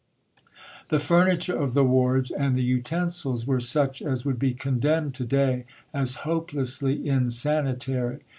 [0.89, 5.25] The furniture of the wards, and the utensils, were such as would be condemned to
[5.25, 8.21] day as hopelessly insanitary.